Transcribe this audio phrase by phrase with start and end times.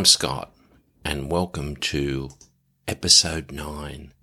[0.00, 0.50] I'm Scott,
[1.04, 2.30] and welcome to
[2.88, 4.14] episode 9,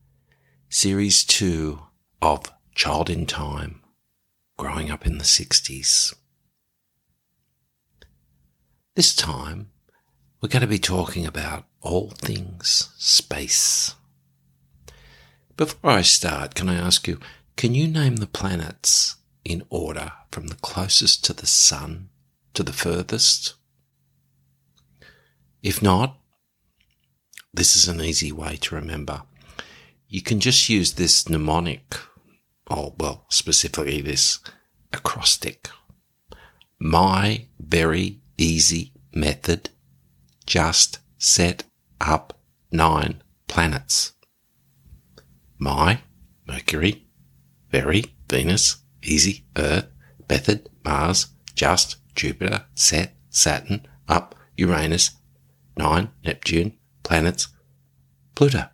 [0.70, 1.80] series 2
[2.20, 3.84] of Child in Time
[4.58, 6.16] Growing Up in the 60s.
[8.96, 9.70] This time,
[10.42, 13.94] we're going to be talking about all things space.
[15.58, 17.20] Before I start, can I ask you,
[17.56, 22.10] can you name the planets in order from the closest to the Sun
[22.56, 23.54] to the furthest?
[25.68, 26.18] If not,
[27.54, 29.24] this is an easy way to remember.
[30.08, 31.94] You can just use this mnemonic,
[32.68, 34.40] or well, specifically this
[34.94, 35.70] acrostic.
[36.80, 39.72] My very easy method
[40.46, 41.66] just set
[42.00, 42.40] up
[42.72, 44.14] nine planets.
[45.58, 46.00] My,
[46.48, 47.08] Mercury,
[47.72, 49.88] very, Venus, easy, Earth,
[50.30, 55.17] method, Mars, just, Jupiter, set, Saturn, up, Uranus,
[55.78, 57.48] nine, Neptune, planets,
[58.36, 58.66] Pluto.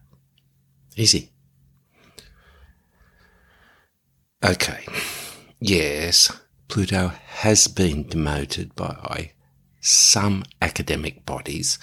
[0.96, 1.32] Easy.
[4.44, 4.86] Okay.
[5.60, 6.32] Yes,
[6.68, 9.32] Pluto has been demoted by
[9.80, 11.80] some academic bodies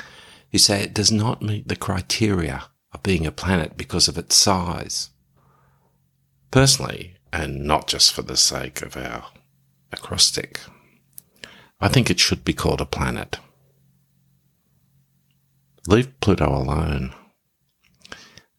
[0.53, 4.37] who say it does not meet the criteria of being a planet because of its
[4.37, 5.11] size.
[6.51, 9.27] Personally, and not just for the sake of our
[9.93, 10.61] acrostic,
[11.81, 13.39] I think it should be called a planet.
[15.91, 17.13] Leave Pluto alone.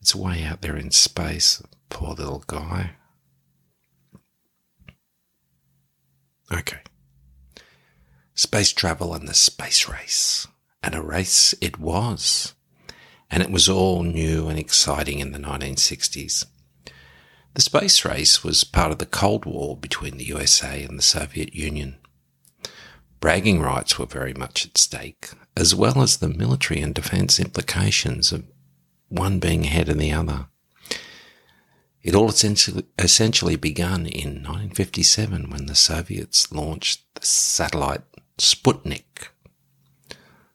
[0.01, 2.95] It's way out there in space, poor little guy.
[6.51, 6.79] Okay.
[8.35, 10.45] Space travel and the space race.
[10.83, 12.53] And a race it was.
[13.29, 16.47] And it was all new and exciting in the 1960s.
[17.53, 21.55] The space race was part of the Cold War between the USA and the Soviet
[21.55, 21.95] Union.
[23.21, 28.31] Bragging rights were very much at stake, as well as the military and defence implications
[28.31, 28.43] of
[29.09, 30.47] one being ahead of the other.
[32.03, 38.01] It all essentially, begun in 1957 when the Soviets launched the satellite
[38.39, 39.27] Sputnik.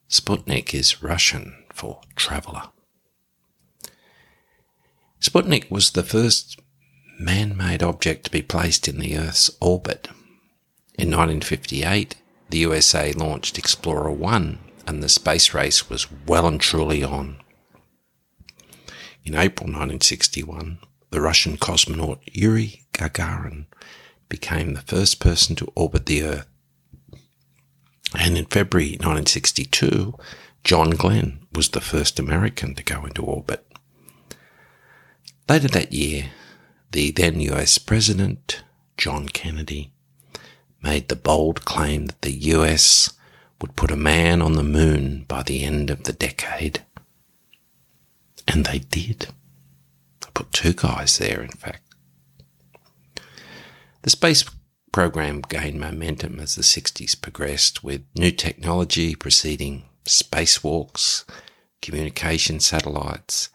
[0.08, 2.64] Sputnik is Russian for traveller.
[5.20, 6.58] Sputnik was the first
[7.20, 10.08] man-made object to be placed in the Earth's orbit.
[10.98, 12.16] In 1958,
[12.50, 17.38] the USA launched Explorer 1 and the space race was well and truly on.
[19.24, 20.78] In April 1961,
[21.10, 23.66] the Russian cosmonaut Yuri Gagarin
[24.28, 26.46] became the first person to orbit the Earth.
[28.16, 30.14] And in February 1962,
[30.62, 33.66] John Glenn was the first American to go into orbit.
[35.48, 36.30] Later that year,
[36.92, 38.62] the then US President,
[38.96, 39.92] John Kennedy,
[40.82, 43.15] made the bold claim that the US
[43.60, 46.82] would put a man on the moon by the end of the decade.
[48.46, 49.28] And they did.
[50.20, 51.82] They put two guys there, in fact.
[54.02, 54.44] The space
[54.92, 61.24] program gained momentum as the 60s progressed, with new technology preceding spacewalks,
[61.82, 63.50] communication satellites,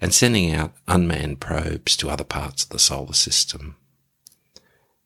[0.00, 3.76] and sending out unmanned probes to other parts of the solar system.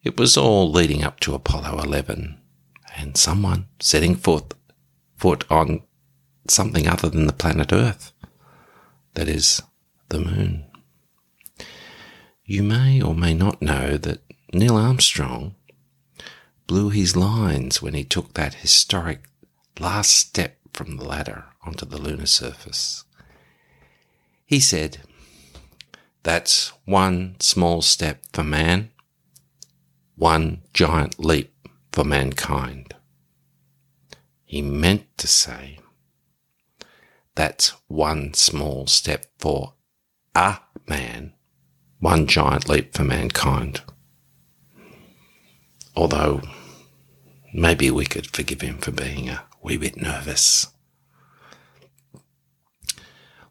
[0.03, 2.42] It was all leading up to Apollo 11
[2.97, 4.55] and someone setting foot,
[5.17, 5.83] foot on
[6.49, 8.13] something other than the planet Earth.
[9.15, 9.63] That is
[10.09, 10.65] the moon.
[12.45, 14.21] You may or may not know that
[14.53, 15.55] Neil Armstrong
[16.67, 19.25] blew his lines when he took that historic
[19.79, 23.05] last step from the ladder onto the lunar surface.
[24.45, 24.99] He said,
[26.23, 28.91] That's one small step for man,
[30.17, 31.52] one giant leap
[31.93, 32.95] for mankind.
[34.45, 35.79] He meant to say,
[37.35, 39.75] that's one small step for
[40.35, 41.35] a man,
[42.01, 43.83] one giant leap for mankind.
[45.95, 46.43] Although
[47.55, 50.69] maybe we could forgive him for being a wee bit nervous.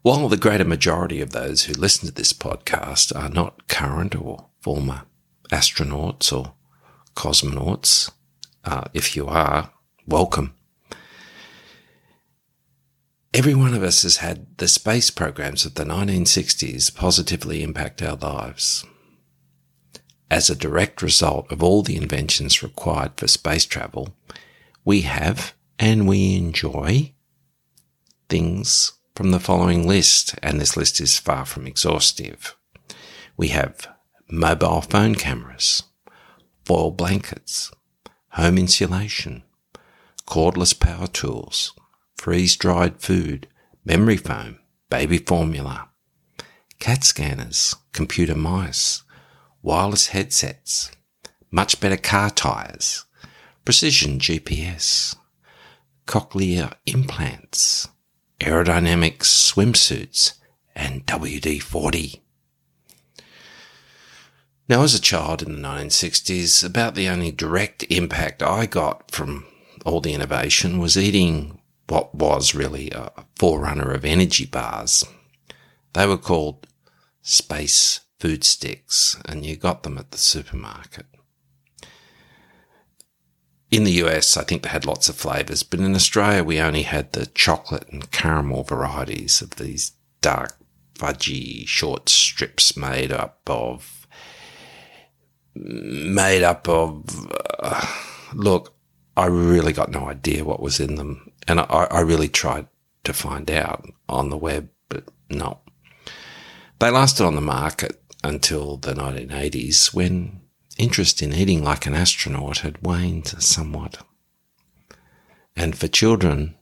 [0.02, 4.46] While the greater majority of those who listen to this podcast are not current or
[4.60, 5.02] former
[5.50, 6.54] astronauts or
[7.14, 8.10] cosmonauts,
[8.64, 9.72] uh, if you are,
[10.06, 10.54] welcome.
[13.34, 18.16] Every one of us has had the space programs of the 1960s positively impact our
[18.16, 18.84] lives.
[20.30, 24.14] As a direct result of all the inventions required for space travel,
[24.84, 27.12] we have and we enjoy
[28.28, 32.56] things from the following list, and this list is far from exhaustive.
[33.36, 33.88] We have
[34.30, 35.84] mobile phone cameras,
[36.64, 37.70] foil blankets,
[38.32, 39.42] home insulation,
[40.26, 41.74] cordless power tools,
[42.16, 43.46] freeze dried food,
[43.84, 44.58] memory foam,
[44.88, 45.88] baby formula,
[46.78, 49.02] CAT scanners, computer mice,
[49.60, 50.90] wireless headsets,
[51.50, 53.04] much better car tyres,
[53.66, 55.14] precision GPS,
[56.06, 57.88] cochlear implants,
[58.40, 60.34] aerodynamic swimsuits,
[60.74, 62.21] and WD 40.
[64.68, 69.46] Now, as a child in the 1960s, about the only direct impact I got from
[69.84, 75.04] all the innovation was eating what was really a forerunner of energy bars.
[75.92, 76.66] They were called
[77.22, 81.06] space food sticks, and you got them at the supermarket.
[83.70, 86.82] In the US, I think they had lots of flavours, but in Australia, we only
[86.82, 90.56] had the chocolate and caramel varieties of these dark,
[90.94, 94.01] fudgy, short strips made up of
[95.54, 97.04] made up of.
[97.58, 97.86] Uh,
[98.34, 98.74] look,
[99.16, 102.66] I really got no idea what was in them, and I, I really tried
[103.04, 105.60] to find out on the web, but no.
[106.78, 110.40] They lasted on the market until the 1980s when
[110.78, 113.98] interest in eating like an astronaut had waned somewhat.
[115.54, 116.54] And for children,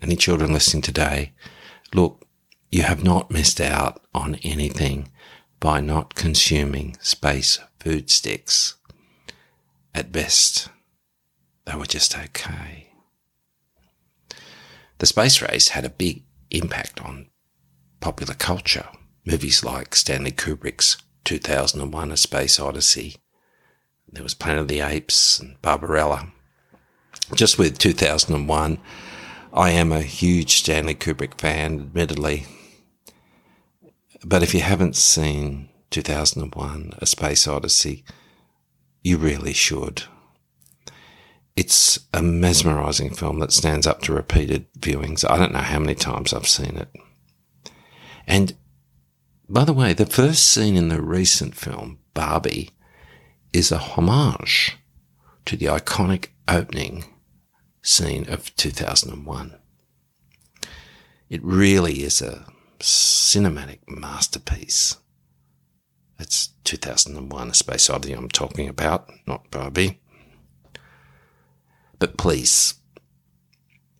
[0.00, 1.32] any children listening today,
[1.92, 2.26] look,
[2.70, 5.10] you have not missed out on anything
[5.60, 8.76] by not consuming space food sticks.
[9.94, 10.70] At best,
[11.66, 12.88] they were just okay.
[14.98, 17.28] The space race had a big impact on
[18.00, 18.88] popular culture.
[19.26, 23.16] Movies like Stanley Kubrick's 2001 A Space Odyssey.
[24.10, 26.32] There was Planet of the Apes and Barbarella.
[27.34, 28.78] Just with 2001,
[29.52, 32.46] I am a huge Stanley Kubrick fan, admittedly.
[34.24, 38.04] But if you haven't seen 2001 A Space Odyssey,
[39.04, 40.02] you really should.
[41.54, 45.24] It's a mesmerizing film that stands up to repeated viewings.
[45.28, 46.88] I don't know how many times I've seen it.
[48.26, 48.56] And
[49.48, 52.70] by the way, the first scene in the recent film, Barbie,
[53.52, 54.76] is a homage
[55.44, 57.04] to the iconic opening
[57.82, 59.54] scene of 2001.
[61.30, 62.46] It really is a
[62.80, 64.96] cinematic masterpiece.
[66.18, 70.00] It's 2001, A Space Odyssey I'm talking about, not Barbie.
[71.98, 72.74] But please,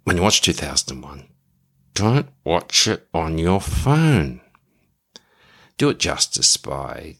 [0.04, 1.28] when you watch 2001,
[1.94, 4.40] don't watch it on your phone
[5.76, 7.16] do it justice by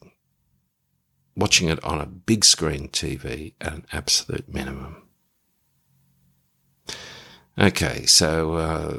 [1.37, 5.03] watching it on a big screen TV at an absolute minimum.
[7.59, 8.97] Okay, so uh,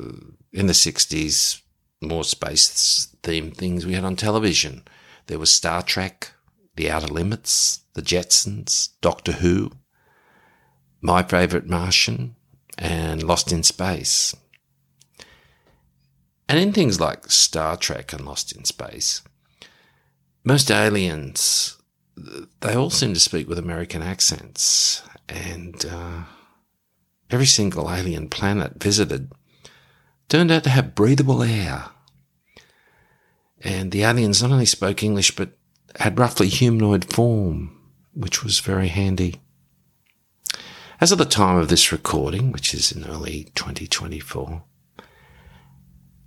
[0.51, 1.61] in the 60s,
[2.01, 4.83] more space themed things we had on television.
[5.27, 6.31] There was Star Trek,
[6.75, 9.71] The Outer Limits, The Jetsons, Doctor Who,
[11.01, 12.35] My Favorite Martian,
[12.77, 14.35] and Lost in Space.
[16.47, 19.21] And in things like Star Trek and Lost in Space,
[20.43, 21.77] most aliens,
[22.61, 26.23] they all seem to speak with American accents, and uh,
[27.31, 29.31] every single alien planet visited
[30.29, 31.85] turned out to have breathable air.
[33.65, 35.57] And the aliens not only spoke English, but
[35.99, 37.75] had roughly humanoid form,
[38.13, 39.41] which was very handy.
[41.01, 44.63] As of the time of this recording, which is in early 2024,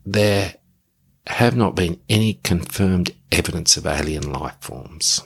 [0.05, 0.55] there
[1.29, 5.23] have not been any confirmed evidence of alien life forms.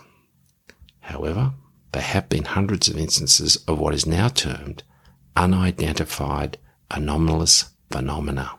[1.01, 1.55] However,
[1.93, 4.83] there have been hundreds of instances of what is now termed
[5.35, 6.59] unidentified
[6.91, 8.59] anomalous phenomena.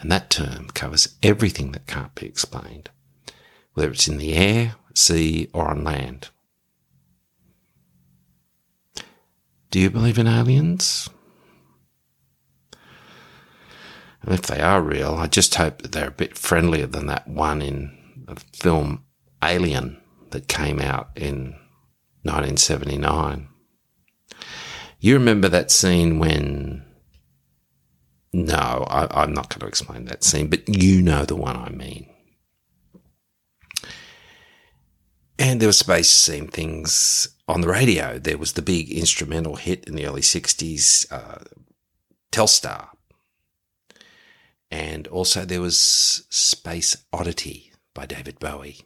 [0.00, 2.90] And that term covers everything that can't be explained,
[3.74, 6.30] whether it's in the air, sea, or on land.
[9.70, 11.10] Do you believe in aliens?
[14.22, 17.28] And if they are real, I just hope that they're a bit friendlier than that
[17.28, 19.04] one in the film
[19.42, 20.00] Alien
[20.30, 21.54] that came out in
[22.22, 23.48] 1979.
[25.00, 26.84] You remember that scene when.
[28.32, 31.70] No, I, am not going to explain that scene, but you know the one I
[31.70, 32.08] mean.
[35.38, 38.18] And there were space scene things on the radio.
[38.18, 41.44] There was the big instrumental hit in the early 60s, uh,
[42.32, 42.88] Telstar
[44.70, 48.80] and also there was Space Oddity by David Bowie.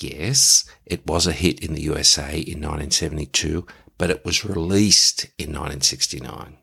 [0.00, 3.66] Yes, it was a hit in the USA in 1972,
[3.98, 6.56] but it was released in 1969.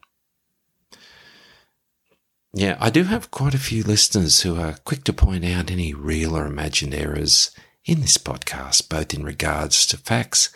[2.58, 5.94] Yeah, I do have quite a few listeners who are quick to point out any
[5.94, 7.52] real or imagined errors
[7.86, 10.50] in this podcast, both in regards to facts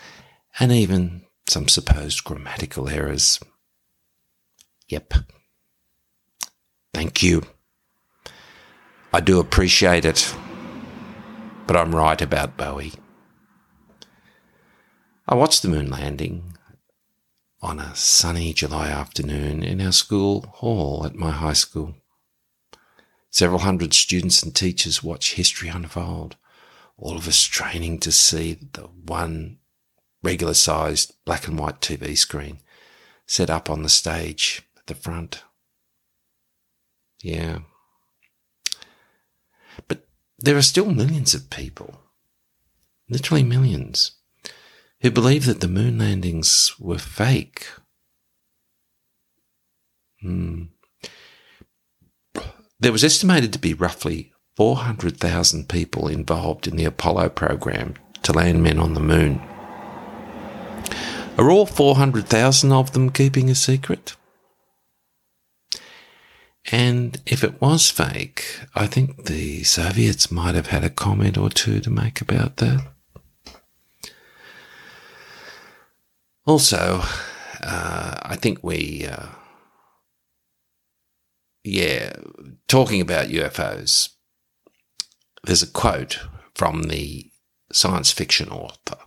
[0.60, 3.40] and even some supposed grammatical errors.
[4.90, 5.14] Yep,
[6.92, 7.44] Thank you.
[9.14, 10.34] I do appreciate it,
[11.68, 12.94] but I'm right about Bowie.
[15.28, 16.51] I watched the moon landing
[17.62, 21.96] on a sunny July afternoon in our school hall at my high school.
[23.30, 26.36] Several hundred students and teachers watch history unfold,
[26.98, 29.60] all of us training to see the one
[30.24, 32.60] regular sized black and white TV screen
[33.28, 35.44] set up on the stage at the front.
[37.22, 37.60] Yeah.
[39.88, 40.08] But
[40.40, 42.02] there are still millions of people,
[43.08, 44.12] literally millions,
[45.02, 47.68] who believe that the moon landings were fake.
[50.22, 50.66] Hmm.
[52.80, 58.64] There was estimated to be roughly 400,000 people involved in the Apollo program to land
[58.64, 59.42] men on the moon.
[61.38, 64.16] Are all 400,000 of them keeping a secret?
[66.72, 71.50] And if it was fake, I think the Soviets might have had a comment or
[71.50, 72.91] two to make about that.
[76.46, 77.02] Also,
[77.62, 79.28] uh, I think we uh,
[81.64, 82.14] yeah,
[82.68, 84.10] talking about UFOs,
[85.44, 86.20] there's a quote
[86.56, 87.32] from the
[87.72, 88.98] science fiction author,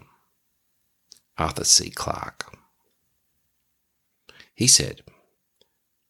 [1.37, 1.91] Arthur C.
[1.91, 2.57] Clarke.
[4.55, 5.03] He said,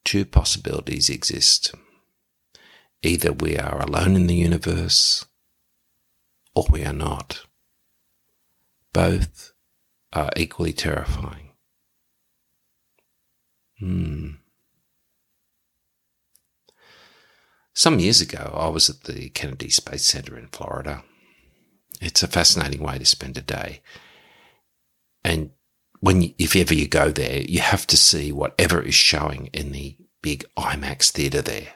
[0.04, 1.75] Two possibilities exist.
[3.02, 5.25] Either we are alone in the universe,
[6.54, 7.47] or we are not.
[8.93, 9.54] Both
[10.14, 11.50] are equally terrifying.
[13.78, 14.30] Hmm.
[17.75, 21.02] Some years ago, I was at the Kennedy Space Center in Florida.
[22.00, 23.83] It's a fascinating way to spend a day.
[25.25, 25.50] And
[25.99, 29.73] when you, if ever you go there, you have to see whatever is showing in
[29.73, 31.75] the big IMAX theater there.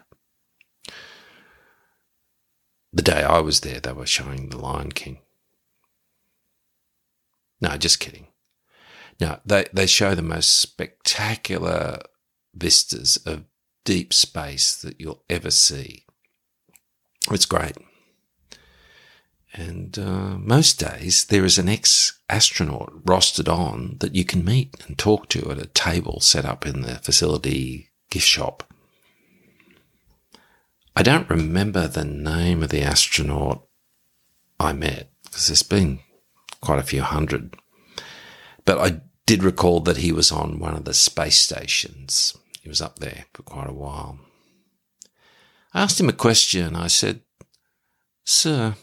[2.92, 5.18] The day I was there, they were showing The Lion King.
[7.61, 8.28] No, just kidding.
[9.21, 12.01] No, they, they show the most spectacular
[12.55, 13.45] vistas of
[13.85, 16.05] deep space that you'll ever see.
[17.31, 17.77] It's great.
[19.53, 24.77] And uh, most days there is an ex astronaut rostered on that you can meet
[24.87, 28.63] and talk to at a table set up in the facility gift shop.
[30.95, 33.65] I don't remember the name of the astronaut
[34.61, 36.01] I met because there's been
[36.61, 37.57] quite a few hundred.
[38.65, 42.81] But I did recall that he was on one of the space stations he was
[42.81, 44.19] up there for quite a while.
[45.75, 46.75] I asked him a question.
[46.75, 47.21] I said,
[48.25, 48.77] Sir,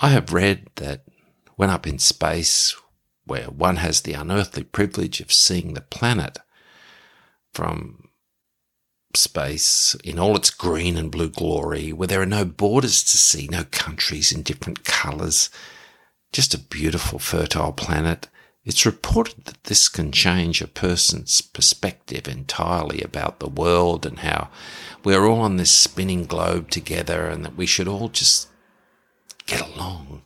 [0.00, 1.04] I have read that
[1.54, 2.74] when up in space,
[3.24, 6.38] where one has the unearthly privilege of seeing the planet
[7.54, 8.08] from
[9.14, 13.46] space in all its green and blue glory, where there are no borders to see,
[13.48, 15.50] no countries in different colours,
[16.32, 18.26] just a beautiful, fertile planet
[18.68, 24.50] it's reported that this can change a person's perspective entirely about the world and how
[25.02, 28.48] we're all on this spinning globe together and that we should all just
[29.46, 30.20] get along.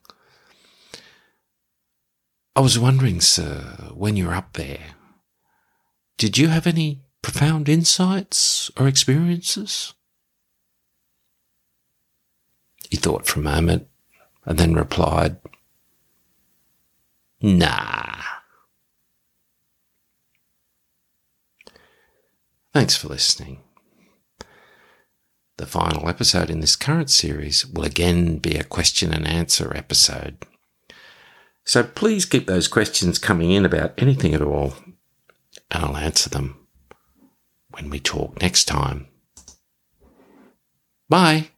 [2.56, 4.96] I was wondering, sir, when you were up there,
[6.18, 9.94] did you have any profound insights or experiences?
[12.90, 13.86] He thought for a moment
[14.44, 15.36] and then replied,
[17.42, 18.22] Nah.
[22.72, 23.60] Thanks for listening.
[25.58, 30.46] The final episode in this current series will again be a question and answer episode.
[31.64, 34.74] So please keep those questions coming in about anything at all,
[35.70, 36.66] and I'll answer them
[37.70, 39.08] when we talk next time.
[41.08, 41.51] Bye.